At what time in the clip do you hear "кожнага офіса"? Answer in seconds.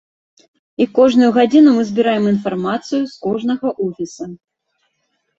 3.27-4.25